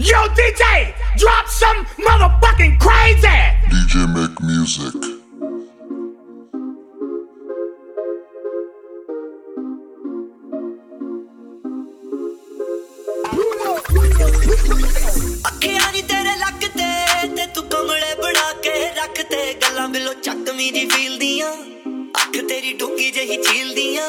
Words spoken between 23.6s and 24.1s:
ਦੀਆਂ